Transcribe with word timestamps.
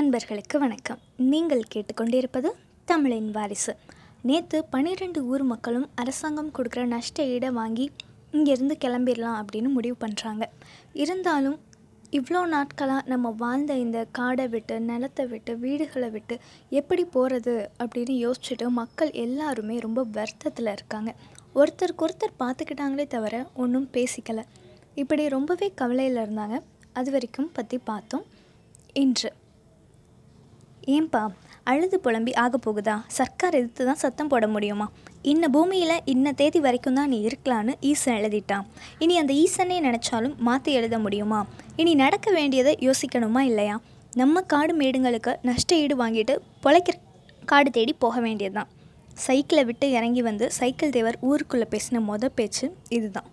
நண்பர்களுக்கு 0.00 0.58
வணக்கம். 0.58 0.98
நீங்கள் 1.30 1.62
கேட்டுக்கொண்டிருப்பது 1.72 2.48
தமிழின் 2.84 3.30
வாரிசு. 3.30 3.72
நேற்று 4.22 4.64
பன்னிரெண்டு 4.64 5.20
ஊர் 5.26 5.42
மக்களும் 5.42 5.88
அரசாங்கம் 5.94 6.52
கொடுக்குற 6.56 6.84
நஷ்ட 6.84 7.24
ஈடை 7.24 7.50
வாங்கி 7.50 7.90
இங்கேருந்து 8.32 8.74
கிளம்பிடலாம் 8.84 9.38
அப்படின்னு 9.40 9.70
முடிவு 9.76 9.96
பண்ணுறாங்க 10.04 10.44
இருந்தாலும் 10.92 11.58
இவ்வளோ 12.18 12.46
நாட்களாக 12.46 13.02
நம்ம 13.06 13.34
வாழ்ந்த 13.42 13.74
இந்த 13.74 14.06
காடை 14.18 14.48
விட்டு 14.48 14.80
நிலத்தை 14.80 15.26
விட்டு 15.26 15.58
வீடுகளை 15.58 16.10
விட்டு 16.10 16.38
எப்படி 16.70 17.04
போகிறது 17.16 17.70
அப்படின்னு 17.78 18.16
யோசிச்சுட்டு 18.26 18.68
மக்கள் 18.68 19.10
எல்லாருமே 19.10 19.78
ரொம்ப 19.78 20.06
வருத்தத்தில் 20.12 20.72
இருக்காங்க. 20.72 21.14
ஒருத்தருக்கு 21.54 22.06
ஒருத்தர் 22.08 22.40
பார்த்துக்கிட்டாங்களே 22.44 23.06
தவிர 23.06 23.46
ஒன்றும் 23.54 23.88
பேசிக்கலை. 23.92 24.46
இப்படி 24.94 25.28
ரொம்பவே 25.28 25.72
கவலையில் 25.74 26.16
இருந்தாங்க. 26.16 26.58
அது 26.92 27.10
வரைக்கும் 27.10 27.52
பற்றி 27.52 27.78
பார்த்தோம். 27.78 28.26
இன்று. 28.92 29.38
ஏன்பா 30.94 31.22
அழுது 31.70 31.96
புலம்பி 32.04 32.32
ஆக 32.42 32.58
போகுதா? 32.64 32.94
சர்க்கார் 33.16 33.56
எதிர்த்து 33.58 33.82
தான் 33.88 34.00
சத்தம் 34.02 34.30
போட 34.32 34.44
முடியுமா? 34.54 34.86
இன்ன 35.32 35.44
பூமியில் 35.54 35.96
இன்ன 36.12 36.32
தேதி 36.40 36.60
வரைக்கும் 36.66 36.96
தான் 36.98 37.10
நீ 37.12 37.18
இருக்கலான்னு 37.28 37.72
ஈசன் 37.90 38.16
எழுதிட்டான். 38.20 38.64
இனி 39.04 39.14
அந்த 39.22 39.32
ஈசனே 39.42 39.76
நினச்சாலும் 39.86 40.36
மாற்றி 40.48 40.72
எழுத 40.78 40.98
முடியுமா? 41.04 41.40
இனி 41.82 41.92
நடக்க 42.04 42.30
வேண்டியதை 42.38 42.72
யோசிக்கணுமா 42.86 43.42
இல்லையா? 43.50 43.76
நம்ம 44.20 44.42
காடு 44.52 44.74
மேடுங்களுக்கு 44.80 45.34
நஷ்ட 45.48 45.80
ஈடு 45.82 45.96
வாங்கிட்டு 46.02 46.36
பொழைக்கிற 46.64 46.96
காடு 47.52 47.70
தேடி 47.76 47.92
போக 48.04 48.16
வேண்டியது 48.26 48.56
தான் 48.58 48.70
சைக்கிளை 49.26 49.62
விட்டு 49.68 49.86
இறங்கி 49.98 50.22
வந்து 50.28 50.46
சைக்கிள் 50.58 50.94
தேவர் 50.96 51.20
ஊருக்குள்ளே 51.28 51.66
பேசின 51.74 52.02
மொதல் 52.10 52.36
பேச்சு 52.38 52.66
இதுதான். 52.96 53.28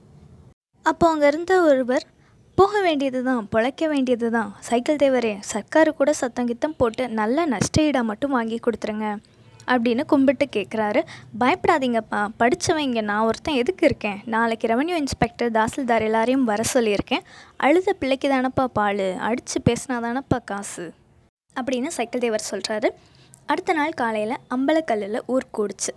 அப்போ 0.85 1.05
அங்கே 1.13 1.27
இருந்த 1.31 1.53
ஒருவர் 1.69 2.05
போக 2.59 2.79
வேண்டியது 2.85 3.19
தான் 3.27 3.41
பிழைக்க 3.53 3.87
வேண்டியது 3.91 4.27
தான். 4.35 4.51
சைக்கிள் 4.67 4.99
தேவரே 5.01 5.33
சர்க்காரு 5.49 5.91
கூட 5.97 6.11
சத்தம் 6.19 6.47
கித்தம் 6.51 6.75
போட்டு 6.79 7.03
நல்ல 7.19 7.45
நஷ்ட 7.51 7.83
ஈடாக 7.87 8.09
மட்டும் 8.09 8.33
வாங்கி 8.37 8.57
கொடுத்துருங்க 8.65 9.07
அப்படின்னு 9.73 10.03
கும்பிட்டு 10.11 10.45
கேட்குறாரு 10.55 11.01
பயப்படாதீங்கப்பா 11.41 12.21
படித்தவங்க 12.41 13.01
நான் 13.09 13.25
ஒருத்தன் 13.29 13.59
எதுக்கு 13.61 13.85
இருக்கேன்? 13.89 14.17
நாளைக்கு 14.35 14.71
ரெவன்யூ 14.73 14.95
இன்ஸ்பெக்டர் 15.03 15.53
தாசில்தார் 15.57 16.07
எல்லாரையும் 16.07 16.47
வர 16.51 16.63
சொல்லியிருக்கேன். 16.73 17.23
அழுத 17.67 17.95
பிள்ளைக்கு 18.01 18.29
தானப்பா 18.33 18.65
பால் 18.79 19.05
அடித்து 19.29 19.61
பேசினா 19.69 19.99
தானப்பா 20.07 20.39
காசு 20.51 20.87
அப்படின்னு 21.55 21.91
சைக்கிள் 21.99 22.25
தேவர் 22.25 22.49
சொல்கிறாரு 22.51 22.91
அடுத்த 23.53 23.73
நாள் 23.81 23.97
காலையில் 24.03 24.37
அம்பலக்கல்லில் 24.55 25.25
ஊர் 25.35 25.53
கூடுச்சு. 25.57 25.91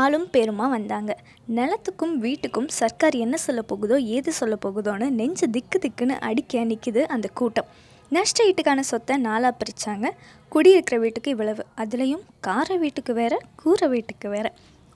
ஆளும் 0.00 0.28
பேருமா 0.32 0.66
வந்தாங்க. 0.76 1.12
நிலத்துக்கும் 1.56 2.14
வீட்டுக்கும் 2.24 2.68
சர்க்கார் 2.78 3.16
என்ன 3.24 3.36
சொல்ல 3.46 3.60
போகுதோ 3.62 3.96
ஏது 4.16 4.32
சொல்ல 4.32 4.54
போகுதோன்னு 4.64 5.08
நெஞ்சு 5.18 5.46
திக்கு 5.50 5.78
திக்குன்னு 5.84 6.16
அடிக்க 6.28 6.64
நிற்கிது 6.70 7.02
அந்த 7.14 7.28
கூட்டம். 7.40 7.68
நஷ்ட 8.12 8.44
வீட்டுக்கான 8.44 8.80
சொத்தை 8.90 9.14
நாளாக 9.26 9.52
பிரித்தாங்க 9.60 10.06
குடியிருக்கிற 10.52 10.96
வீட்டுக்கு 11.04 11.30
இவ்வளவு. 11.30 11.62
அதுலேயும் 11.76 12.24
கார 12.40 12.76
வீட்டுக்கு 12.76 13.12
வேற 13.20 13.34
கூரை 13.62 13.88
வீட்டுக்கு 13.88 14.28
வேற. 14.28 14.46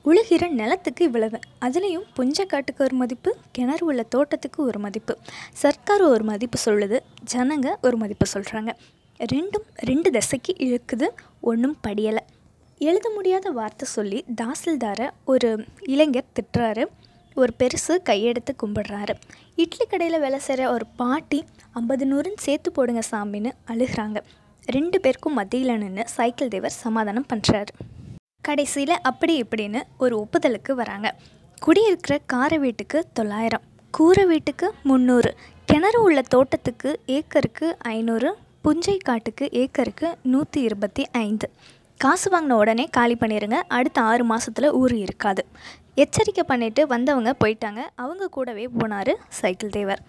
உழுகிற 0.04 0.44
நிலத்துக்கு 0.60 1.04
இவ்வளவு. 1.04 1.38
அதுலேயும் 1.64 2.06
புஞ்சக்காட்டுக்கு 2.16 2.82
ஒரு 2.86 2.96
மதிப்பு 3.02 3.30
கிணறு 3.52 3.84
உள்ள 3.86 4.02
தோட்டத்துக்கு 4.14 4.60
ஒரு 4.68 4.78
மதிப்பு. 4.78 5.14
சர்க்கார் 5.62 6.04
ஒரு 6.14 6.24
மதிப்பு 6.24 6.58
சொல்லுது 6.64 6.98
ஜனங்க 7.32 7.68
ஒரு 7.82 7.96
மதிப்பு 7.96 8.26
சொல்கிறாங்க 8.34 8.72
ரெண்டும் 9.32 9.66
ரெண்டு 9.88 10.10
தசைக்கு 10.10 10.52
இழுக்குது 10.66 11.08
ஒன்றும் 11.40 11.76
படியலை. 11.86 12.24
எழுத 12.88 13.06
முடியாத 13.14 13.50
வார்த்தை 13.50 13.86
சொல்லி 13.94 14.18
தாசில்தாரை 14.40 15.06
ஒரு 15.24 15.48
இளைஞர் 15.94 16.30
திட்டுறாரு. 16.36 16.84
ஒரு 17.34 17.52
பெருசு 17.58 17.94
கையெடுத்து 18.08 18.52
கும்பிடுறாரு. 18.62 19.14
இட்லி 19.62 19.84
கடையில் 19.86 20.22
வேலை 20.24 20.38
செய்கிற 20.38 20.72
ஒரு 20.72 20.86
பாட்டி 21.00 21.44
ஐம்பது 21.72 22.04
நூறுன்னு 22.12 22.44
சேர்த்து 22.46 22.70
போடுங்க 22.72 23.02
சாமின்னு 23.10 23.50
அழுகிறாங்க. 23.72 24.18
ரெண்டு 24.66 25.00
பேருக்கும் 25.00 25.36
மத்தியில் 25.38 25.80
நின்று 25.82 26.04
சைக்கிள் 26.16 26.52
தேவர் 26.54 26.76
சமாதானம் 26.84 27.26
பண்ணுறாரு 27.32 27.72
கடைசியில் 28.48 29.02
அப்படி 29.10 29.34
இப்படின்னு 29.42 29.82
ஒரு 29.98 30.14
ஒப்புதலுக்கு 30.22 30.72
வராங்க. 30.72 31.08
குடியிருக்கிற 31.58 32.14
கார 32.26 32.52
வீட்டுக்கு 32.58 32.98
தொள்ளாயிரம். 33.12 33.64
கூரை 33.90 34.24
வீட்டுக்கு 34.24 34.66
முந்நூறு 34.82 35.32
கிணறு 35.64 36.00
உள்ள 36.02 36.20
தோட்டத்துக்கு 36.22 36.92
ஏக்கருக்கு 37.16 37.66
ஐநூறு. 37.78 38.30
புஞ்சை 38.64 38.96
காட்டுக்கு 39.08 39.44
ஏக்கருக்கு 39.62 40.08
நூற்றி 40.32 40.62
இருபத்தி 40.62 41.04
ஐந்து. 41.26 41.48
காசு 42.02 42.28
வாங்கின 42.34 42.56
உடனே 42.62 42.84
காலி 42.90 43.14
பண்ணிடுங்க 43.20 43.56
அடுத்த 43.68 43.98
ஆறு 44.00 44.24
மாதத்தில் 44.24 44.66
ஊர் 44.72 44.94
இருக்காது. 44.94 45.42
எச்சரிக்கை 45.94 46.44
பண்ணிவிட்டு 46.48 46.82
வந்தவங்க 46.82 47.30
போயிட்டாங்க. 47.44 47.80
அவங்க 47.94 48.28
கூடவே 48.36 48.64
போனார் 48.78 49.10
சைக்கிள் 49.28 49.70
தேவர் 49.70 50.00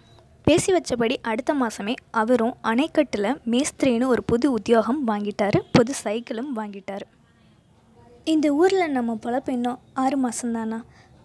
பேசி 0.43 0.69
வச்சபடி 0.73 1.15
அடுத்த 1.21 1.53
மாதமே 1.53 1.95
அவரும் 2.11 2.53
அணைக்கட்டில் 2.63 3.29
மேஸ்திரின்னு 3.51 4.05
ஒரு 4.05 4.23
புது 4.23 4.51
உத்தியோகம் 4.51 5.01
வாங்கிட்டார். 5.07 5.57
புது 5.71 5.93
சைக்கிளும் 6.03 6.51
வாங்கிட்டார். 6.55 7.05
இந்த 8.23 8.47
ஊரில் 8.61 8.91
நம்ம 8.91 9.17
பொழப்பு 9.25 9.49
இன்னும் 9.49 9.79
ஆறு 9.93 10.17
மாதம்தானா 10.25 10.79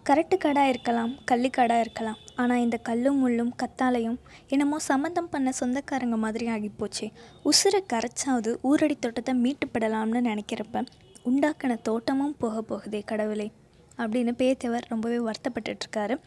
கரட்டு 0.07 0.35
காடாக 0.43 0.71
இருக்கலாம் 0.71 1.11
கள்ளிக்காடாக 1.29 1.83
இருக்கலாம். 1.83 2.19
ஆனால் 2.41 2.61
இந்த 2.65 2.77
கல்லும் 2.87 3.17
முள்ளும் 3.23 3.49
கத்தாலையும் 3.61 4.17
என்னமோ 4.53 4.77
சம்மந்தம் 4.87 5.29
பண்ண 5.33 5.49
சொந்தக்காரங்க 5.59 6.17
மாதிரி 6.23 6.45
ஆகிப்போச்சு. 6.53 7.05
உசுரை 7.49 7.81
கரைச்சாவது 7.93 8.51
ஊரடி 8.69 8.95
தோட்டத்தை 9.05 9.33
மீட்டுப்படலாம்னு 9.45 10.21
நினைக்கிறப்ப 10.29 10.83
உண்டாக்கின 11.29 11.77
தோட்டமும் 11.87 12.35
போக 12.43 12.61
போகுதே 12.69 13.01
கடவுளே 13.11 13.47
அப்படின்னு 14.01 14.33
பேத்தவர் 14.41 14.87
ரொம்பவே 14.93 15.19
வருத்தப்பட்டுட்ருக்காரு. 15.27 16.17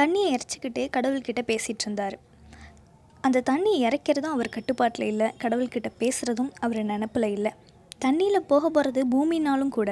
தண்ணியை 0.00 0.28
இறைச்சிக்கிட்டே 0.34 0.86
கடவுள்கிட்ட 0.96 1.44
பேசிகிட்டு 1.52 1.86
இருந்தார் 1.86 2.16
அந்த 3.26 3.44
தண்ணி 3.52 3.72
இறைக்கிறதும் 3.86 4.34
அவர் 4.34 4.54
கட்டுப்பாட்டில் 4.56 5.08
இல்லை 5.12 5.30
கடவுள்கிட்ட 5.44 5.88
பேசுகிறதும் 6.02 6.52
அவர் 6.64 6.82
நினப்பில் 6.92 7.28
இல்லை. 7.36 7.52
தண்ணியில் 8.04 8.48
போக 8.50 8.64
போகிறது 8.74 9.00
பூமினாலும் 9.14 9.72
கூட 9.78 9.90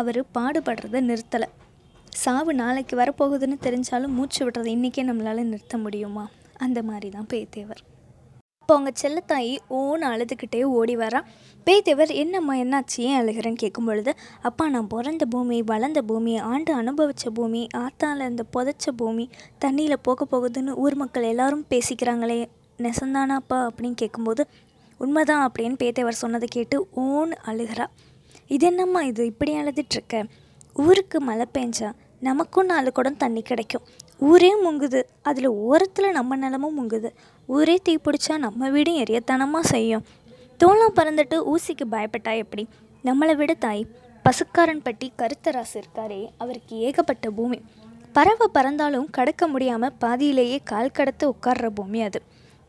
அவர் 0.00 0.22
பாடுபடுறத 0.36 1.00
நிறுத்தலை. 1.10 1.48
சாவு 2.22 2.54
நாளைக்கு 2.54 2.94
வரப்போகுதுன்னு 2.96 3.56
தெரிஞ்சாலும் 3.62 4.14
மூச்சு 4.18 4.40
விடுறதை 4.44 4.66
இன்றைக்கே 4.66 5.02
நம்மளால் 5.08 5.42
நிறுத்த 5.42 5.76
முடியுமா? 5.78 6.30
அந்த 6.58 6.82
மாதிரி 6.82 7.08
தான் 7.08 7.26
பேய்தேவர் 7.32 7.80
இப்போ 8.60 8.74
அவங்க 8.74 8.92
செல்லத்தாயி 9.02 9.52
ஓன்னு 9.70 10.06
அழுதுகிட்டே 10.12 10.62
ஓடி 10.62 10.96
வரா. 10.96 11.20
பேய்தேவர் 11.66 12.12
என்னம்மா 12.14 12.54
என்னாச்சு? 12.54 12.96
ஏன் 12.96 13.18
அழுகிறேன்னு 13.20 13.52
கேட்கும் 13.52 13.84
பொழுது 13.84 14.14
அப்பா 14.42 14.68
நான் 14.68 14.86
பிறந்த 14.86 15.26
பூமி 15.26 15.62
வளர்ந்த 15.62 16.02
பூமி 16.02 16.38
ஆண்டு 16.38 16.72
அனுபவித்த 16.74 17.30
பூமி 17.30 17.66
ஆத்தால 17.76 18.28
இந்த 18.28 18.44
புதைச்ச 18.56 18.94
பூமி 18.96 19.30
தண்ணியில் 19.64 19.96
போக 20.02 20.26
போகுதுன்னு 20.32 20.74
ஊர் 20.74 20.94
மக்கள் 20.94 21.22
எல்லாரும் 21.22 21.66
பேசிக்கிறாங்களே 21.70 22.40
நெசந்தானாப்பா? 22.78 23.60
அப்படின்னு 23.68 23.94
கேட்கும்போது 23.94 24.44
உண்மைதான் 24.98 25.44
அப்படின்னு 25.48 25.78
பேத்தேவர் 25.82 26.22
சொன்னதை 26.22 26.48
கேட்டு 26.50 26.88
ஓன்னு 26.96 27.36
அழுகிறா. 27.46 27.86
இது 28.46 28.66
என்னம்மா 28.66 29.02
இது? 29.02 29.26
இப்படி 29.26 29.54
அழுதுட்டுருக்க 29.54 30.24
ஊருக்கு 30.74 31.20
மழை 31.20 31.46
பெஞ்சா 31.54 31.92
நமக்கும் 32.28 32.70
நாலு 32.70 32.90
குடம் 32.92 33.20
தண்ணி 33.22 33.42
கிடைக்கும். 33.42 33.84
ஊரே 34.28 34.50
முங்குது. 34.64 35.00
அதில் 35.22 35.48
ஓரத்தில் 35.66 36.16
நம்ம 36.18 36.36
நிலமும் 36.36 36.76
முங்குது. 36.78 37.10
ஊரே 37.46 37.76
தீ 37.82 37.94
பிடிச்சா 37.96 38.34
நம்ம 38.44 38.70
வீடும் 38.70 39.00
எரியத்தனமாக 39.02 39.70
செய்யும். 39.72 40.04
தோளம் 40.60 40.96
பறந்துட்டு 40.96 41.36
ஊசிக்கு 41.52 41.84
பயப்பட்டா 41.90 42.34
எப்படி? 42.36 42.64
நம்மளை 43.04 43.34
விட 43.34 43.54
தாய் 43.64 43.82
பசுக்காரன் 44.24 44.84
பட்டி 44.86 45.08
கருத்தராசு 45.18 45.76
இருக்காரே 45.80 46.20
அவருக்கு 46.38 46.76
ஏகப்பட்ட 46.86 47.30
பூமி. 47.30 47.58
பறவை 48.16 48.46
பறந்தாலும் 48.54 49.08
கடக்க 49.16 49.44
முடியாமல் 49.52 49.96
பாதியிலேயே 49.98 50.58
கால் 50.64 50.94
கடத்து 50.98 51.24
உட்கார்ற 51.32 51.68
பூமி 51.78 52.00
அது. 52.02 52.20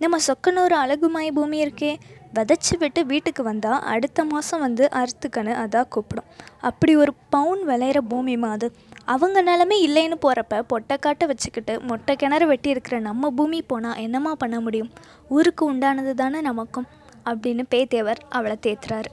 நம்ம 0.01 0.17
சொக்கனூர் 0.28 0.75
அழகுமாய் 0.84 1.35
பூமி 1.38 1.57
இருக்கே. 1.66 1.91
விதைச்சி 2.35 2.73
விட்டு 2.79 3.01
வீட்டுக்கு 3.06 3.41
வந்தால் 3.44 3.84
அடுத்த 3.94 4.25
மாதம் 4.31 4.63
வந்து 4.66 4.85
அறுத்துக்கணு 5.00 5.53
அதான் 5.63 5.91
கூப்பிடும். 5.94 6.29
அப்படி 6.69 6.94
ஒரு 6.96 7.13
பவுன் 7.29 7.62
விளையிற 7.67 8.00
பூமிமா 8.09 8.50
அது. 8.56 8.67
அவங்க 9.12 9.41
நிலமே 9.44 9.75
இல்லைன்னு 9.88 10.16
போகிறப்ப 10.22 10.61
பொட்டைக்காட்டை 10.70 11.26
வச்சுக்கிட்டு 11.26 11.82
மொட்டை 11.82 12.16
கிணறு 12.16 12.47
வெட்டி 12.47 12.70
இருக்கிற 12.70 12.99
நம்ம 12.99 13.29
பூமி 13.29 13.61
போனால் 13.61 13.96
என்னம்மா 13.96 14.35
பண்ண 14.35 14.59
முடியும்? 14.59 14.91
ஊருக்கு 15.29 15.73
உண்டானது 15.73 16.14
தானே 16.14 16.41
நமக்கும்? 16.41 16.87
அப்படின்னு 17.26 17.64
பேத்தேவர் 17.70 18.16
அவளை 18.29 18.58
தேத்துறாரு. 18.61 19.05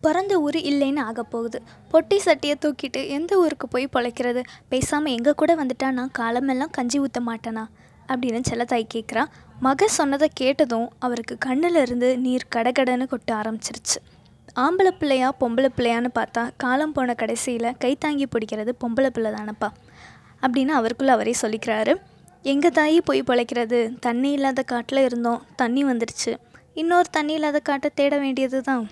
பிறந்த 0.00 0.40
ஊர் 0.40 0.54
இல்லைன்னு 0.54 1.00
ஆக 1.00 1.22
போகுது. 1.22 1.62
பொட்டி 1.92 2.18
சட்டியை 2.24 2.54
தூக்கிட்டு 2.60 3.08
எந்த 3.08 3.36
ஊருக்கு 3.36 3.68
போய் 3.68 3.88
பொழைக்கிறது? 3.92 4.42
பேசாமல் 4.68 5.12
எங்கள் 5.12 5.34
கூட 5.34 5.54
வந்துட்டான்னா 5.54 6.08
காலமெல்லாம் 6.12 6.70
கஞ்சி 6.70 7.00
ஊற்ற 7.00 7.22
மாட்டேனா? 7.26 7.64
அப்படின்னு 8.08 8.40
செல்லத்தாய் 8.50 8.88
கேட்குறா 8.94 9.24
மக 9.60 9.88
சொன்னதை 9.88 10.30
கேட்டதும் 10.34 10.88
அவருக்கு 10.98 11.38
கண்ணில் 11.38 11.74
இருந்து 11.74 12.18
நீர் 12.18 12.50
கடகடன்னு 12.56 13.06
கொட்ட 13.06 13.32
ஆரம்பிச்சிருச்சு. 13.32 14.00
ஆம்பளை 14.56 14.90
பிள்ளையா 14.90 15.34
பொம்பளை 15.40 15.68
பிள்ளையான்னு 15.76 16.08
பார்த்தா 16.14 16.50
காலம் 16.56 16.92
போன 16.92 17.14
கடைசியில் 17.14 17.76
கைத்தாங்கி 17.84 18.24
பிடிக்கிறது 18.32 18.72
பொம்பளை 18.80 19.06
பிள்ளை 19.06 19.30
தானப்பா? 19.30 19.68
அப்படின்னு 20.42 20.68
அவருக்குள்ளே 20.68 21.12
அவரே 21.12 21.34
சொல்லிக்கிறாரு. 21.42 21.94
எங்கள் 22.42 22.70
தாயி 22.70 22.98
போய் 23.04 23.22
பிழைக்கிறது? 23.22 23.98
தண்ணி 24.00 24.30
இல்லாத 24.30 24.62
காட்டில் 24.62 24.98
இருந்தோம். 24.98 25.42
தண்ணி 25.56 25.84
வந்துருச்சு. 25.84 26.36
இன்னொரு 26.74 27.08
தண்ணி 27.10 27.32
இல்லாத 27.32 27.60
காட்டை 27.60 27.90
தேட 27.94 28.18
வேண்டியது 28.18 28.62
தான் 28.62 28.88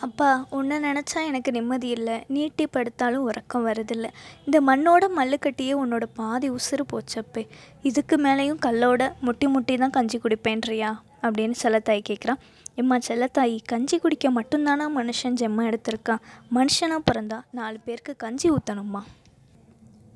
அப்பா 0.00 0.46
உன்னை 0.50 0.76
நினச்சா 0.78 1.24
எனக்கு 1.26 1.50
நிம்மதி 1.50 1.88
இல்லை. 1.88 2.24
நீட்டி 2.26 2.66
படுத்தாலும் 2.66 3.26
உறக்கம் 3.28 3.66
வரதில்லை. 3.66 4.10
இந்த 4.44 4.60
மண்ணோட 4.66 5.06
மல்லுக்கட்டியே 5.16 5.74
உன்னோட 5.84 6.02
பாதி 6.14 6.50
உசுறு 6.50 6.84
போச்சப்பே. 6.92 7.48
இதுக்கு 7.82 8.16
மேலேயும் 8.16 8.60
கல்லோட 8.66 9.12
முட்டி 9.20 9.48
முட்டி 9.48 9.76
தான் 9.76 9.90
கஞ்சி 9.90 10.18
குடிப்பேன்றியா? 10.18 10.98
அப்படின்னு 11.22 11.54
செல்லத்தாய் 11.62 12.04
கேட்குறான் 12.08 12.40
எம்மா 12.80 12.96
செல்லத்தாயி 13.08 13.58
கஞ்சி 13.64 13.98
குடிக்க 13.98 14.30
மட்டும்தானா 14.30 14.84
மனுஷன் 14.96 15.38
ஜெம்மா 15.40 15.62
எடுத்திருக்கான் 15.70 16.22
மனுஷனாக 16.54 17.00
பிறந்தா 17.08 17.38
நாலு 17.50 17.78
பேருக்கு 17.84 18.16
கஞ்சி 18.16 18.50
ஊற்றணுமா 18.50 19.00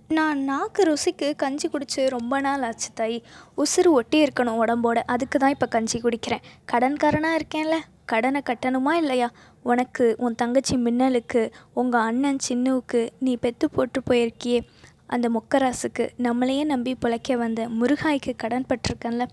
நான் 0.09 0.41
நாக்கு 0.41 0.83
ருசிக்கு 0.83 1.37
கஞ்சி 1.37 1.69
குடித்து 1.69 2.09
ரொம்ப 2.09 2.41
நாள் 2.41 2.63
ஆச்சு 2.63 2.89
தாயி. 3.01 3.19
உசுறு 3.57 3.91
ஒட்டி 3.91 4.23
இருக்கணும் 4.23 4.59
உடம்போட. 4.63 4.99
அதுக்கு 5.07 5.39
தான் 5.39 5.51
இப்போ 5.51 5.67
கஞ்சி 5.67 5.99
குடிக்கிறேன். 6.01 6.43
கடன்காரனாக 6.73 7.39
இருக்கேன்ல? 7.41 7.77
கடனை 8.05 8.41
கட்டணுமா 8.51 8.93
இல்லையா? 8.93 9.31
உனக்கு 9.63 10.15
உன் 10.19 10.35
தங்கச்சி 10.35 10.77
மின்னலுக்கு 10.77 11.53
உங்கள் 11.75 12.01
அண்ணன் 12.01 12.43
சின்னுவுக்கு 12.49 13.01
நீ 13.19 13.37
பெத்து 13.37 13.71
போட்டு 13.71 14.03
போயிருக்கியே. 14.11 14.61
அந்த 15.07 15.29
மொக்கராசுக்கு 15.29 16.07
நம்மளையே 16.19 16.65
நம்பி 16.65 16.95
பிழைக்க 16.95 17.37
வந்த 17.37 17.69
முருகாய்க்கு 17.69 18.35
கடன் 18.37 18.69
பட்டிருக்கேன்ல. 18.69 19.27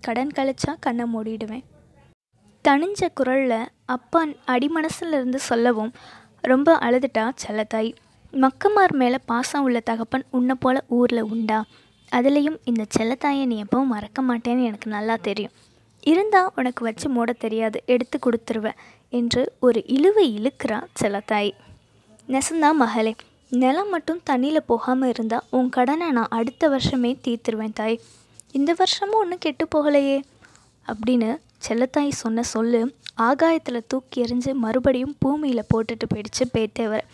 கடன் 0.00 0.34
கழிச்சா 0.36 0.74
கண்ணை 0.80 1.06
மூடிடுவேன். 1.14 1.64
தணிஞ்ச 2.66 3.08
குரலில் 3.14 3.68
அப்பா 3.84 4.20
அடிமனசுலேருந்து 4.46 5.34
சொல்லவும் 5.34 5.92
ரொம்ப 6.40 6.78
அழுதுட்டா 6.80 7.24
செல்லத்தாய். 7.42 7.90
மக்கமார் 8.32 8.92
மேலே 8.92 9.18
பாசம் 9.24 9.62
உள்ள 9.62 9.80
தகப்பன் 9.80 10.24
உன்னை 10.30 10.54
போல் 10.58 10.80
ஊரில் 10.88 11.22
உண்டா? 11.22 11.64
அதுலேயும் 12.12 12.58
இந்த 12.64 12.84
செல்லத்தாயை 12.96 13.44
நீ 13.46 13.62
எப்பவும் 13.62 13.92
மறக்க 13.94 14.22
மாட்டேன்னு 14.22 14.64
எனக்கு 14.64 14.90
நல்லா 14.90 15.16
தெரியும். 15.20 15.54
இருந்தால் 16.00 16.52
உனக்கு 16.56 16.84
வச்சு 16.84 17.08
மூட 17.08 17.32
தெரியாது 17.32 17.82
எடுத்து 17.86 18.18
கொடுத்துருவேன் 18.18 18.78
என்று 19.08 19.52
ஒரு 19.60 19.82
இழுவை 19.86 20.26
இழுக்கிறா 20.38 20.78
செல்லத்தாய். 21.02 21.52
நெசந்தா 22.28 22.70
மகளே 22.72 23.14
நிலம் 23.48 23.88
மட்டும் 23.88 24.22
தண்ணியில் 24.30 24.68
போகாமல் 24.70 25.08
இருந்தால் 25.08 25.48
உன் 25.50 25.68
கடனை 25.68 26.10
நான் 26.10 26.34
அடுத்த 26.38 26.68
வருஷமே 26.68 27.12
தீர்த்துருவேன் 27.24 27.72
தாய். 27.72 28.00
இந்த 28.52 28.72
வருஷமும் 28.76 29.20
ஒன்றும் 29.20 29.38
கெட்டு 29.38 29.66
போகலையே 29.74 30.18
அப்படின்னு 30.86 31.30
செல்லத்தாய் 31.62 32.08
சொன்ன 32.08 32.42
சொல்லு 32.42 32.94
ஆகாயத்தில் 33.14 33.86
தூக்கி 33.86 34.22
எறிஞ்சு 34.22 34.52
மறுபடியும் 34.52 35.16
பூமியில் 35.18 35.68
போட்டுட்டு 35.74 36.06
போயிடுச்சு 36.14 36.44
பேத்தேவர். 36.52 37.04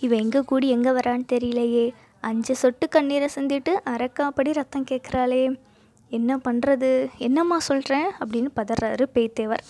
இவன் 0.00 0.18
எங்கே 0.18 0.40
கூடி 0.40 0.68
எங்கே 0.68 0.90
வரான்னு 0.90 1.26
தெரியலையே. 1.32 1.92
அஞ்சு 2.20 2.56
சொட்டு 2.56 2.88
கண்ணீரை 2.88 3.28
சிந்திட்டு 3.34 3.72
அரைக்காப்படி 3.84 4.52
ரத்தம் 4.52 4.84
கேட்குறாளே 4.90 5.58
என்ன 6.08 6.36
பண்ணுறது 6.36 7.08
என்னம்மா 7.16 7.58
சொல்கிறேன் 7.58 8.08
அப்படின்னு 8.20 8.50
பதறாரு 8.56 9.06
பேத்தேவர். 9.14 9.64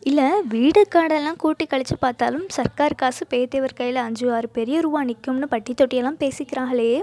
இல்லை 0.00 0.42
வீடு 0.48 0.86
காடெல்லாம் 0.94 1.36
கூட்டி 1.36 1.66
கழித்து 1.66 1.96
பார்த்தாலும் 1.98 2.46
சர்க்கார் 2.48 2.94
காசு 2.94 3.26
பேத்தேவர் 3.30 3.74
கையில் 3.74 3.96
அஞ்சு 3.96 4.32
ஆறு 4.32 4.48
பெரிய 4.48 4.80
ரூபா 4.80 5.04
நிற்கும்னு 5.04 5.44
பட்டி 5.44 5.74
தொட்டியெல்லாம் 5.74 6.20
பேசிக்கிறாங்களே. 6.24 7.02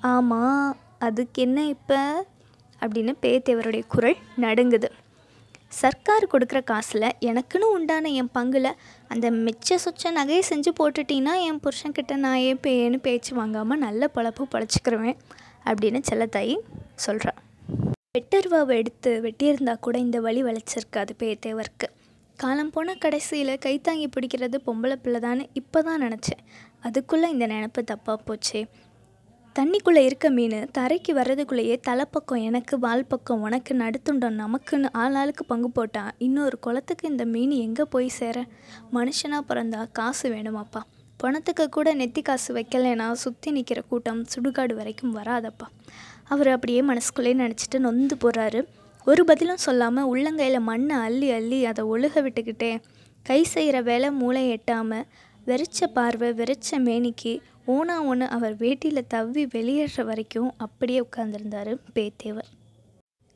ஆமாம் 0.00 0.76
அதுக்கு 0.98 1.42
என்ன 1.42 1.64
இப்போ? 1.64 2.26
அப்படின்னு 2.80 3.12
பேத்தேவருடைய 3.22 3.82
குரல் 3.88 4.16
நடுங்குது. 4.40 4.88
சர்க்கார் 5.80 6.24
கொடுக்குற 6.32 6.60
காசில் 6.64 7.08
எனக்குன்னு 7.20 7.66
உண்டான 7.76 8.10
என் 8.20 8.32
பங்கில் 8.34 8.70
அந்த 9.08 9.30
மிச்ச 9.30 9.78
சொச்ச 9.84 10.12
நகையை 10.14 10.42
செஞ்சு 10.50 10.72
போட்டுட்டீங்கன்னா 10.80 11.34
என் 11.48 11.62
புருஷன்கிட்ட 11.64 12.16
நான் 12.16 12.42
ஏன் 12.48 12.60
பேன்னு 12.62 12.96
பேச்சு 12.96 13.34
வாங்காமல் 13.34 13.78
நல்ல 13.78 14.10
பழப்பு 14.14 14.44
பழச்சிக்கிருவேன் 14.54 15.18
அப்படின்னு 15.64 16.02
செல்லத்தாயி 16.10 16.56
சொல்கிறான் 16.94 17.40
வெட்டர்வாவை 18.18 18.74
எடுத்து 18.76 19.10
வெட்டியிருந்தா 19.24 19.74
கூட 19.80 19.98
இந்த 19.98 20.20
வழி 20.20 20.40
வளைச்சிருக்காது 20.42 21.12
பேத்தேவருக்கு. 21.20 21.86
காலம் 22.38 22.70
போன 22.70 22.94
கடைசியில் 22.94 23.60
கைத்தாங்கி 23.64 24.06
பிடிக்கிறது 24.14 24.56
பொம்பளை 24.66 24.96
பிள்ளை 25.02 25.20
தானே 25.20 25.44
இப்போ 25.60 25.82
தான் 25.82 26.02
நினச்சேன். 26.02 26.42
அதுக்குள்ளே 26.80 27.28
இந்த 27.30 27.46
நினப்பு 27.46 27.80
தப்பாக 27.90 28.18
போச்சே. 28.26 28.60
தண்ணிக்குள்ளே 29.58 29.96
இருக்க 29.96 30.30
மீன் 30.30 30.68
தரைக்கு 30.78 31.12
வர்றதுக்குள்ளேயே 31.12 31.80
தலைப்பக்கம் 31.88 32.42
எனக்கு 32.42 32.78
வால் 32.78 33.04
பக்கம் 33.04 33.40
உனக்கு 33.40 33.74
நடுத்துண்டோம் 33.74 34.38
நமக்குன்னு 34.38 34.88
ஆள் 34.92 35.14
ஆளுக்கு 35.14 35.44
பங்கு 35.44 35.70
போட்டான் 35.74 36.10
இன்னொரு 36.18 36.58
குளத்துக்கு 36.58 37.08
இந்த 37.08 37.24
மீன் 37.24 37.50
எங்கே 37.50 37.84
போய் 37.84 38.08
சேர? 38.08 38.46
மனுஷனாக 38.92 39.42
பிறந்தா 39.48 39.88
காசு 39.92 40.28
வேணுமாப்பா. 40.30 40.80
பணத்துக்கு 41.16 41.68
கூட 41.68 41.94
நெத்தி 41.94 42.22
காசு 42.22 42.54
வைக்கலைன்னா 42.54 43.12
சுற்றி 43.12 43.50
நிற்கிற 43.50 43.80
கூட்டம் 43.80 44.24
சுடுகாடு 44.24 44.74
வரைக்கும் 44.74 45.16
வராதப்பா. 45.16 45.68
அவர் 46.24 46.48
அப்படியே 46.48 46.82
மனசுக்குள்ளே 46.82 47.34
நினச்சிட்டு 47.34 47.78
நொந்து 47.78 48.16
போகிறாரு 48.24 48.62
ஒரு 49.04 49.24
பதிலும் 49.24 49.56
சொல்லாமல் 49.56 50.08
உள்ளங்கையில் 50.14 50.60
மண்ணை 50.60 50.96
அள்ளி 50.96 51.30
அள்ளி 51.30 51.64
அதை 51.64 51.84
ஒழுக 51.84 52.22
விட்டுக்கிட்டே 52.22 52.78
கை 53.22 53.44
செய்கிற 53.44 53.82
வேலை 53.82 54.10
மூளை 54.10 54.58
எட்டாமல் 54.58 55.06
வெறிச்ச 55.46 55.86
பார்வை 55.94 56.30
வெறிச்ச 56.32 56.78
மேனிக்கு 56.78 57.40
ஓனா 57.66 57.96
ஒன்று 58.10 58.26
அவர் 58.26 58.54
வேட்டியில் 58.62 59.08
தவ்வி 59.12 59.42
வெளியேற 59.52 60.04
வரைக்கும் 60.08 60.48
அப்படியே 60.64 61.00
உட்கார்ந்துருந்தார் 61.00 61.70
பேத்தேவர். 61.96 62.48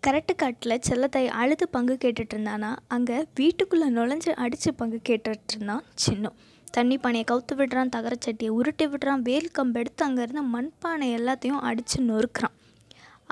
கரட்டு 0.02 0.34
காட்டில் 0.36 0.82
செல்லத்தாய் 0.88 1.28
அழுது 1.40 1.66
பங்கு 1.68 1.94
கேட்டுட்டு 2.04 2.34
இருந்தானா 2.36 2.70
அங்கே 2.94 3.16
வீட்டுக்குள்ளே 3.40 3.88
நுழைஞ்சு 3.98 4.32
அடித்து 4.44 4.74
பங்கு 4.74 4.98
கேட்டுட்டு 5.08 5.54
இருந்தான் 5.54 5.84
சின்னம் 6.04 6.36
தண்ணி 6.76 6.96
பானையை 6.98 7.24
கவுத்து 7.30 7.54
விடுறான் 7.60 7.92
தகரச்சட்டியை 7.96 8.52
உருட்டி 8.58 8.86
விடுறான் 8.92 9.24
வேல் 9.28 9.54
கம்பு 9.58 9.78
எடுத்து 9.82 10.02
அங்கேருந்து 10.08 10.44
மண்பானை 10.54 11.08
எல்லாத்தையும் 11.18 11.64
அடித்து 11.68 11.98
நொறுக்கிறான். 12.10 12.56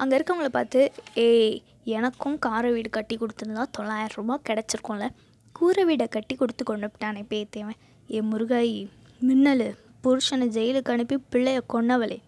அங்கே 0.00 0.16
இருக்கவங்கள 0.18 0.50
பார்த்து 0.58 0.80
ஏய் 1.26 1.56
எனக்கும் 1.98 2.38
கார 2.38 2.70
வீடு 2.70 2.90
கட்டி 2.90 3.16
கொடுத்துருந்தா 3.16 3.64
தொள்ளாயிரம் 3.78 4.16
ரூபாய் 4.18 4.44
கிடச்சிருக்கோம்ல. 4.48 5.08
கூரை 5.52 5.84
வீடை 5.84 6.06
கட்டி 6.08 6.36
கொடுத்து 6.36 6.64
கொண்டு 6.64 6.88
விட்டானே 6.90 7.24
பேத்தேவன். 7.32 7.80
ஏ 8.10 8.20
முருகாயி 8.30 8.88
மின்னல் 9.20 9.66
புருஷனை 10.04 10.46
ஜெயிலுக்கு 10.56 10.90
அனுப்பி 10.94 11.16
பிள்ளைய 11.32 11.60
கொன்னவளே. 11.72 12.18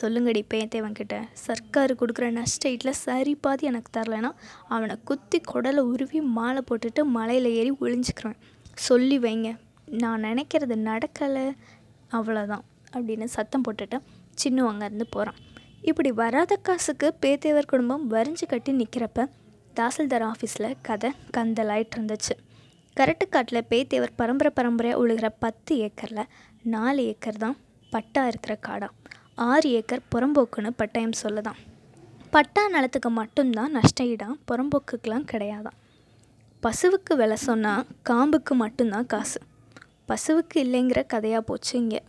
சொல்லுங்கடி 0.00 0.42
பேத்தேவன் 0.54 0.92
கிட்ட. 0.92 1.26
சர்க்கார் 1.32 1.92
கொடுக்குற 1.94 2.30
நஷ்டீட்டில் 2.30 2.98
சரி 3.04 3.34
பாதி 3.34 3.66
எனக்கு 3.66 4.00
தரலைன்னா 4.00 4.30
அவனை 4.68 4.96
குத்தி 5.04 5.40
குடலை 5.40 5.76
உருவி 5.76 6.20
மாலை 6.20 6.62
போட்டுட்டு 6.70 7.02
மலையில் 7.02 7.50
ஏறி 7.54 7.72
ஒளிஞ்சுக்கிறேன் 7.80 8.38
சொல்லி 8.74 9.18
வைங்க. 9.18 9.56
நான் 9.86 10.24
நினைக்கிறது 10.24 10.76
நடக்கலை. 10.90 11.46
அவ்வளோதான் 12.10 12.64
அப்படின்னு 12.92 13.24
சத்தம் 13.24 13.62
போட்டுட்டு 13.68 13.98
சின்ன 14.34 14.70
அங்கேருந்து 14.70 15.06
போகிறான் 15.10 15.40
இப்படி 15.82 16.12
வராத 16.12 16.56
காசுக்கு 16.56 17.14
பேத்தேவர் 17.22 17.66
குடும்பம் 17.66 18.10
வரிஞ்சு 18.10 18.46
கட்டி 18.48 18.72
நிற்கிறப்ப 18.72 19.28
தாசில்தார் 19.76 20.26
ஆஃபீஸில் 20.30 20.74
கதை 20.82 21.10
கந்தலாயிட்டு 21.36 21.96
இருந்துச்சு. 21.96 22.34
கரட்டுக்காட்டில் 22.96 23.66
பேத்தேவர் 23.70 24.16
பரம்பரை 24.16 24.52
பரம்பரையாக 24.54 25.06
உழுகிற 25.06 25.28
பத்து 25.38 25.76
ஏக்கரில் 25.76 26.30
நாலு 26.72 27.00
ஏக்கர் 27.10 27.40
தான் 27.42 27.56
பட்டா 27.92 28.22
இருக்கிற 28.26 28.54
காடாக 28.66 28.92
ஆறு 29.48 29.68
ஏக்கர் 29.78 30.02
புறம்போக்குன்னு 30.12 30.70
பட்டயம் 30.80 31.16
சொல்லுதான். 31.22 31.58
பட்டா 32.30 32.62
நிலத்துக்கு 32.68 33.10
மட்டும்தான் 33.10 33.74
நஷ்ட 33.76 34.04
ஈடாம் 34.04 34.38
புறம்போக்குக்கெலாம் 34.48 35.26
கிடையாதான் 35.32 35.76
பசுவுக்கு 36.62 37.14
விலை 37.20 37.36
சொன்னால் 37.48 37.86
காம்புக்கு 38.10 38.54
மட்டும்தான் 38.62 39.06
காசு. 39.06 39.40
பசுவுக்கு 40.10 40.56
இல்லைங்கிற 40.64 41.00
கதையாக 41.14 41.42
போச்சு 41.48 41.74
இங்கே. 41.82 42.00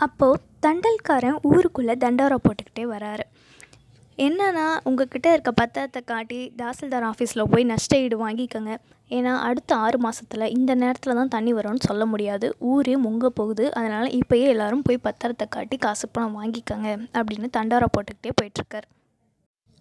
அப்போது 0.00 0.42
தண்டல்காரன் 0.66 1.38
ஊருக்குள்ளே 1.52 1.96
தண்டோரை 2.04 2.38
போட்டுக்கிட்டே 2.46 2.86
வராரு. 2.94 3.26
என்னன்னா 4.26 4.66
உங்ககிட்ட 4.88 5.28
இருக்க 5.32 5.50
பத்திரத்தை 5.62 6.00
காட்டி 6.04 6.38
தாசில்தார் 6.62 7.08
ஆஃபீஸில் 7.12 7.50
போய் 7.52 7.70
நஷ்ட 7.72 8.00
ஈடு 8.04 8.16
வாங்கிக்கோங்க. 8.26 8.74
ஏன்னா 9.16 9.32
அடுத்த 9.48 9.70
ஆறு 9.84 9.98
மாதத்தில் 9.98 10.52
இந்த 10.56 10.72
நேரத்தில் 10.74 11.18
தான் 11.18 11.32
தண்ணி 11.34 11.52
வரும்னு 11.54 11.86
சொல்ல 11.86 12.04
முடியாது. 12.06 12.46
ஊரே 12.70 12.94
முங்க 13.04 13.28
போகுது. 13.38 13.64
அதனால் 13.74 14.08
இப்போயே 14.20 14.46
எல்லாரும் 14.54 14.84
போய் 14.86 15.04
பத்திரத்தை 15.06 15.46
காட்டி 15.48 15.76
காசு 15.76 16.08
பணம் 16.08 16.36
வாங்கிக்கோங்க 16.38 16.88
அப்படின்னு 17.18 17.48
தண்டாரா 17.58 17.88
போட்டுக்கிட்டே 17.96 18.32
போயிட்டுருக்கார். 18.40 18.88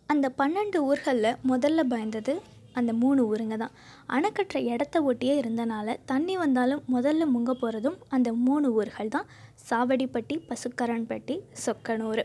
அந்த 0.10 0.28
பன்னெண்டு 0.38 0.80
ஊர்களில் 0.90 1.38
முதல்ல 1.52 1.84
பயந்தது 1.94 2.36
அந்த 2.80 2.92
மூணு 3.02 3.22
ஊருங்க 3.32 3.56
தான். 3.58 3.76
அணைக்கட்டுற 4.16 4.58
இடத்த 4.74 5.02
ஒட்டியே 5.10 5.36
இருந்தனால 5.42 5.96
தண்ணி 6.06 6.36
வந்தாலும் 6.38 6.84
முதல்ல 6.96 7.26
முங்க 7.36 7.52
போகிறதும் 7.62 7.98
அந்த 8.16 8.30
மூணு 8.48 8.68
ஊர்கள் 8.80 9.14
தான். 9.16 9.30
சாவடிப்பட்டி 9.70 10.36
பசுக்கரன்பட்டி 10.50 11.38
சொக்கனூர். 11.66 12.24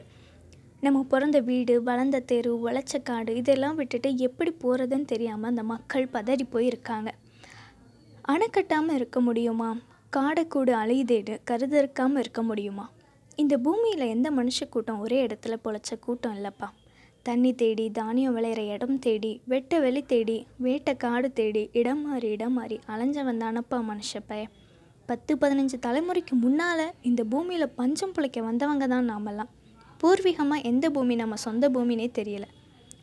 நம்ம 0.85 1.01
பிறந்த 1.11 1.39
வீடு 1.49 1.75
வளர்ந்த 1.89 2.19
தெரு 2.31 2.53
வளச்சக்காடு 2.65 3.33
இதெல்லாம் 3.41 3.77
விட்டுட்டு 3.81 4.09
எப்படி 4.27 4.51
போகிறதுன்னு 4.63 5.05
தெரியாமல் 5.05 5.51
அந்த 5.51 5.63
மக்கள் 5.63 6.07
பதறி 6.15 6.45
போயிருக்காங்க. 6.55 7.11
அணைக்கட்டாமல் 8.33 8.33
அணை 8.33 8.47
கட்டாமல் 8.57 8.97
இருக்க 8.99 9.21
முடியுமா? 9.21 9.69
காடைக்கூடு 10.17 10.73
அலையுதேடு 10.81 11.35
கருதறுக்காமல் 11.51 12.23
இருக்க 12.25 12.43
முடியுமா? 12.49 12.87
இந்த 13.43 13.57
பூமியில் 13.67 14.05
எந்த 14.15 14.31
மனுஷ 14.39 14.69
கூட்டம் 14.75 15.01
ஒரே 15.05 15.21
இடத்துல 15.27 15.57
பொழைச்ச 15.65 15.99
கூட்டம் 16.07 16.35
இல்லைப்பா. 16.39 16.71
தண்ணி 17.23 17.53
தேடி 17.63 17.87
தானியம் 18.01 18.37
விளையிற 18.39 18.61
இடம் 18.75 18.99
தேடி 18.99 19.33
வெட்ட 19.55 19.81
வெளி 19.87 20.05
தேடி 20.13 20.39
வேட்டை 20.67 20.97
காடு 21.07 21.31
தேடி 21.41 21.65
இடம் 21.81 22.05
மாறி 22.09 22.29
இடம் 22.37 22.57
மாறி 22.59 22.79
அலைஞ்சவன் 22.95 23.43
தானப்பா 23.45 23.81
மனுஷ 23.91 24.21
பய 24.27 24.45
பத்து 25.09 25.33
பதினஞ்சு 25.37 25.77
தலைமுறைக்கு 25.87 26.37
முன்னால் 26.45 26.87
இந்த 27.11 27.23
பூமியில் 27.33 27.75
பஞ்சம் 27.81 28.15
பிழைக்க 28.17 28.41
வந்தவங்க 28.51 28.87
தான் 28.95 29.11
நாமெல்லாம். 29.13 29.53
பூர்வீகமாக 30.03 30.67
எந்த 30.71 30.87
பூமி 30.95 31.15
நம்ம 31.23 31.35
சொந்த 31.47 31.65
பூமினே 31.75 32.07
தெரியல. 32.19 32.47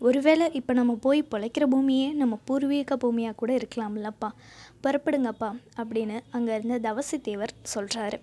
ஒருவேளை 0.08 0.46
இப்போ 0.60 0.74
நம்ம 0.80 0.94
போய் 1.06 1.22
பிழைக்கிற 1.32 1.66
பூமியே 1.74 2.08
நம்ம 2.22 2.34
பூர்வீக 2.48 2.96
பூமியாக 3.04 3.38
கூட 3.42 3.52
இருக்கலாம்லப்பா. 3.60 4.30
புறப்படுங்கப்பா 4.84 5.50
அப்படின்னு 5.80 6.18
அங்கே 6.36 6.52
இருந்த 6.58 6.78
தவசி 6.88 7.18
தேவர் 7.28 7.54
சொல்கிறாரு 7.74 8.18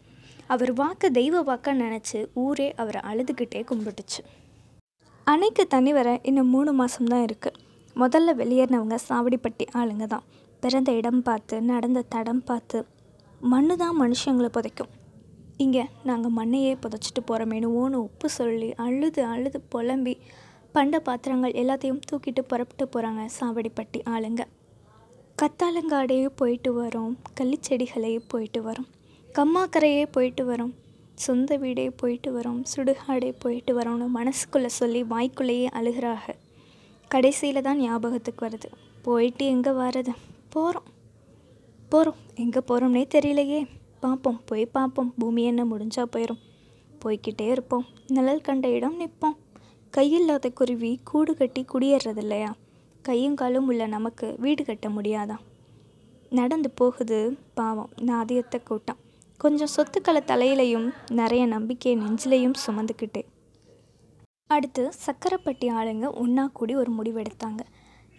அவர் 0.54 0.73
வாக்க 0.80 1.09
தெய்வ 1.18 1.42
வாக்க 1.49 1.75
நினச்சி 1.83 2.18
ஊரே 2.42 2.68
அவரை 2.83 3.00
அழுதுகிட்டே 3.11 3.62
கும்பிட்டுச்சு. 3.71 4.21
அணைக்கு 5.26 5.64
தண்ணி 5.75 5.92
வர 5.99 6.09
இன்னும் 6.30 6.52
மூணு 6.56 6.73
மாதம்தான் 6.80 7.25
இருக்குது 7.28 7.59
முதல்ல 8.02 8.35
வெளியேறினவங்க 8.40 8.99
சாவடிப்பட்டி 9.09 9.66
ஆளுங்க 9.80 10.06
தான். 10.14 10.26
பிறந்த 10.62 10.90
இடம் 11.00 11.23
பார்த்து 11.28 11.56
நடந்த 11.71 12.04
தடம் 12.14 12.45
பார்த்து 12.50 12.78
மண்ணு 13.52 13.76
தான் 13.83 13.99
மனுஷங்களை 14.02 14.50
புதைக்கும். 14.56 14.92
இங்கே 15.62 15.82
நாங்கள் 16.08 16.34
மண்ணையே 16.38 16.72
புதைச்சிட்டு 16.82 17.20
போகிறோமேனுவோன்னு 17.28 17.98
உப்பு 18.06 18.28
சொல்லி 18.28 18.68
அழுது 18.84 19.22
அழுது 19.25 19.58
புலம்பி 19.72 20.14
பண்ட 20.75 20.98
பாத்திரங்கள் 21.00 21.58
எல்லாத்தையும் 21.60 22.00
தூக்கிட்டு 22.08 22.42
புறப்பட்டு 22.50 22.84
போகிறாங்க 22.94 23.22
சாவடிப்பட்டி 23.36 24.00
ஆளுங்க. 24.14 24.42
கத்தாலங்காடையே 25.40 26.26
போயிட்டு 26.40 26.70
வரோம் 26.80 27.14
கள்ளிச்செடிகளையே 27.38 28.20
போயிட்டு 28.32 28.60
வரோம் 28.62 28.88
கம்மாக்கரையே 29.28 30.04
போயிட்டு 30.16 30.44
வரோம் 30.50 30.75
சொந்த 31.25 31.56
வீடே 31.56 31.86
போயிட்டு 32.00 32.30
வரோம் 32.36 32.60
சுடுகாடே 32.72 33.30
போயிட்டு 33.42 33.72
வரோம்னு 33.78 34.06
மனசுக்குள்ளே 34.18 34.70
சொல்லி 34.80 35.02
வாய்க்குள்ளேயே 35.12 35.68
அழுகிறாக. 35.78 36.34
கடைசியில் 37.10 37.66
தான் 37.66 37.80
ஞாபகத்துக்கு 37.80 38.44
வருது 38.46 38.70
போயிட்டு 39.02 39.44
எங்கே 39.46 39.72
வர்றது? 39.82 40.12
போகிறோம் 40.54 40.88
போகிறோம் 41.88 42.20
எங்கே 42.44 42.60
போகிறோம்னே 42.68 43.04
தெரியலையே. 43.16 43.60
பார்ப்போம் 44.00 44.40
போய் 44.44 44.66
பார்ப்போம் 44.66 45.14
பூமி 45.18 45.42
என்ன 45.44 45.64
முடிஞ்சா 45.64 46.04
போயிடும் 46.16 46.42
போய்கிட்டே 47.04 47.46
இருப்போம். 47.50 47.84
நிழல் 48.06 48.40
கண்ட 48.40 48.68
இடம் 48.68 49.00
நிற்போம். 49.00 49.36
கையில்லாத 49.96 50.52
குருவி 50.52 51.00
கூடு 51.04 51.36
கட்டி 51.36 51.64
குடியேறது 51.72 52.16
இல்லையா 52.16 52.54
கையும் 53.02 53.34
காலும் 53.34 53.66
உள்ள 53.66 53.86
நமக்கு 53.86 54.34
வீடு 54.38 54.64
கட்ட 54.64 54.88
முடியாதா? 54.88 55.36
நடந்து 56.30 56.70
போகுது 56.70 57.18
பாவம். 57.54 57.90
நாதியத்த 58.02 58.62
கூட்டம். 58.62 58.96
கொஞ்சம் 59.36 59.66
சொத்துக்களை 59.66 60.22
தலையிலையும் 60.26 60.88
நிறைய 61.10 61.46
நம்பிக்கையை 61.46 62.02
நெஞ்சிலையும் 62.02 62.58
சுமந்துக்கிட்டே. 62.66 63.22
அடுத்து 64.46 64.82
சக்கரைப்பட்டி 65.06 65.68
ஆளுங்க 65.78 66.14
ஒன்றா 66.14 66.46
கூடி 66.52 66.74
ஒரு 66.74 66.92
முடிவெடுத்தாங்க. 66.92 67.62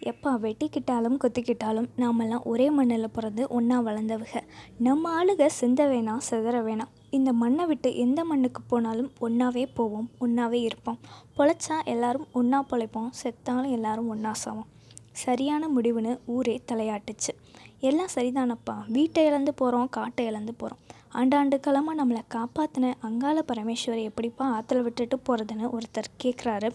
எப்பா 0.00 0.32
வெட்டிக்கிட்டாலும் 0.38 1.18
கொத்திக்கிட்டாலும் 1.24 1.88
நாமெல்லாம் 1.96 2.42
ஒரே 2.44 2.70
மண்ணில் 2.70 3.10
பிறந்து 3.12 3.48
ஒன்றா 3.48 3.80
வளர்ந்தவங்க 3.80 4.40
நம்ம 4.78 5.24
ஆளுக 5.24 5.46
சிந்த 5.46 5.86
வேணாம் 5.86 6.24
சிதற 6.30 6.58
வேணாம் 6.62 6.92
இந்த 7.10 7.32
மண்ணை 7.32 7.66
விட்டு 7.66 7.96
எந்த 7.96 8.24
மண்ணுக்கு 8.24 8.62
போனாலும் 8.62 9.10
ஒன்றாவே 9.20 9.66
போவோம் 9.74 10.10
ஒன்றாவே 10.20 10.52
இருப்போம். 10.52 10.98
பொழைச்சா 11.36 11.84
எல்லாரும் 11.84 12.26
ஒன்றா 12.32 12.64
பொழைப்போம் 12.70 13.10
செத்தாலும் 13.22 13.70
எல்லாரும் 13.70 14.08
ஒன்றா 14.08 14.32
சாவோம். 14.44 14.68
சரியான 15.12 15.68
முடிவுன்னு 15.68 16.18
ஊரே 16.26 16.62
தலையாட்டுச்சு. 16.72 17.32
எல்லாம் 17.80 18.14
சரிதானப்பா. 18.14 18.76
வீட்டை 18.88 19.24
இழந்து 19.24 19.54
போகிறோம் 19.54 19.88
காட்டை 19.88 20.26
இழந்து 20.26 20.54
போகிறோம் 20.54 20.82
ஆண்டாண்டு 21.14 21.60
காலமாக 21.60 22.04
நம்மளை 22.04 22.22
காப்பாற்றின 22.34 22.94
அங்காள 23.00 23.42
பரமேஸ்வரி 23.48 24.02
எப்படிப்பா 24.02 24.60
ஆற்றுல 24.60 24.82
விட்டுட்டு 24.82 25.16
போகிறதுன்னு 25.16 25.78
ஒருத்தர் 25.78 26.14
கேட்குறாரு 26.24 26.70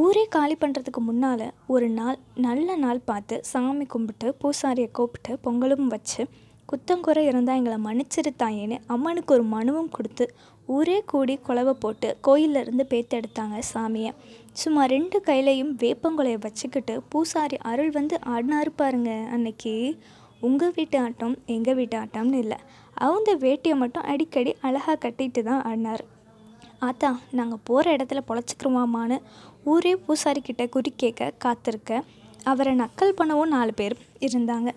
ஊரே 0.00 0.22
காலி 0.28 0.54
பண்ணுறதுக்கு 0.60 1.00
முன்னால் 1.00 1.44
ஒரு 1.66 1.88
நாள் 1.88 2.16
நல்ல 2.36 2.68
நாள் 2.76 3.00
பார்த்து 3.04 3.36
சாமி 3.50 3.84
கும்பிட்டு 3.84 4.28
பூசாரியை 4.40 4.88
கூப்பிட்டு 4.90 5.32
பொங்கலும் 5.44 5.86
வச்சு 5.86 6.22
குத்தங்குறை 6.68 7.22
இருந்தால் 7.26 7.58
எங்களை 7.60 7.78
மன்னிச்சிருத்தாயேன்னு 7.84 8.76
அம்மனுக்கு 8.94 9.32
ஒரு 9.34 9.44
மனுவும் 9.52 9.90
கொடுத்து 9.90 10.24
ஊரே 10.66 10.96
கூடி 11.12 11.34
குலவை 11.46 11.74
போட்டு 11.82 12.08
கோயிலிருந்து 12.26 12.84
பேத்தெடுத்தாங்க 12.92 13.58
சாமியை. 13.72 14.12
சும்மா 14.52 14.84
ரெண்டு 14.94 15.18
கையிலையும் 15.26 15.72
வேப்பங்குலையை 15.82 16.40
வச்சுக்கிட்டு 16.46 16.96
பூசாரி 17.08 17.58
அருள் 17.70 17.90
வந்து 17.90 18.18
ஆடினாரு 18.34 18.72
பாருங்க 18.76 19.12
அன்னைக்கு. 19.36 19.74
உங்கள் 20.40 20.74
வீட்டு 20.76 20.98
ஆட்டம் 21.00 21.36
எங்கள் 21.56 21.74
வீட்டு 21.74 21.98
ஆட்டம்னு 21.98 22.42
இல்லை. 22.44 22.58
அவங்க 23.06 23.30
வேட்டியை 23.46 23.76
மட்டும் 23.84 24.08
அடிக்கடி 24.12 24.52
அழகாக 24.60 24.98
கட்டிட்டு 25.04 25.42
தான் 25.42 25.64
ஆடினார். 25.70 26.04
ஆத்தா 26.78 27.10
நாங்கள் 27.38 27.62
போகிற 27.64 27.92
இடத்துல 27.96 28.20
பொழைச்சிக்கிறோமாமான்னு 28.28 29.16
ஊரே 29.70 29.92
பூசாரிக்கிட்ட 30.04 30.64
குறி 30.74 30.90
கேட்க 30.96 31.30
காத்திருக்க 31.44 32.00
அவரை 32.50 32.72
நக்கல் 32.80 33.16
பண்ணவும் 33.18 33.52
நாலு 33.54 33.72
பேர் 33.74 33.94
இருந்தாங்க. 34.26 34.70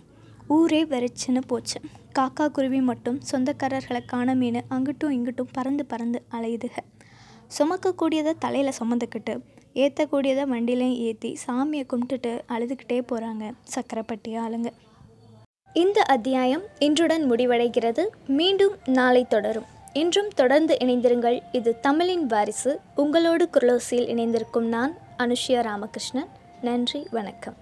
ஊரே 0.56 0.80
வெறிச்சுன்னு 0.94 1.42
போச்சு. 1.48 1.78
காக்கா 2.18 2.46
குருவி 2.52 2.82
மட்டும் 2.82 3.18
சொந்தக்காரர்களை 3.32 4.02
காணமேனு 4.14 4.62
அங்கிட்டும் 4.76 5.14
இங்கிட்டும் 5.18 5.54
பறந்து 5.58 5.86
பறந்து 5.86 6.22
அலையுதுக. 6.38 6.76
சுமக்கக்கூடியதை 7.58 8.34
தலையில் 8.46 8.78
சுமந்துக்கிட்டு 8.80 9.36
ஏற்றக்கூடியதை 9.84 10.46
வண்டிலையும் 10.54 11.00
ஏற்றி 11.08 11.32
சாமியை 11.46 11.86
கும்பிட்டுட்டு 11.92 12.32
அழுதுகிட்டே 12.56 13.00
போகிறாங்க 13.12 13.54
சக்கரைப்பட்டி 13.76 14.34
ஆளுங்க. 14.46 14.72
இந்த 15.74 16.00
அத்தியாயம் 16.16 16.64
இன்றுடன் 16.88 17.26
முடிவடைகிறது. 17.32 18.06
மீண்டும் 18.40 18.78
நாளை 19.00 19.26
தொடரும். 19.36 19.70
இன்றும் 19.94 20.28
தொடர்ந்து 20.28 20.78
இணைந்திருங்கள். 20.80 21.42
இது 21.52 21.80
தமிழின் 21.80 22.26
வாரிசு. 22.26 22.80
உங்களோடு 22.96 23.50
குரலோசியில் 23.54 24.08
இணைந்திருக்கும் 24.08 24.68
நான் 24.68 24.98
அனுஷ்யா 25.18 25.62
ராமகிருஷ்ணன். 25.62 26.28
நன்றி 26.62 27.08
வணக்கம். 27.12 27.56